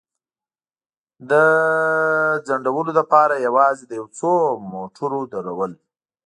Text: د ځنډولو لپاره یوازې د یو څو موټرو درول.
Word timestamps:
د 1.29 1.31
ځنډولو 2.47 2.91
لپاره 2.99 3.43
یوازې 3.47 3.83
د 3.87 3.91
یو 3.99 4.07
څو 4.19 4.31
موټرو 4.71 5.21
درول. 5.33 5.71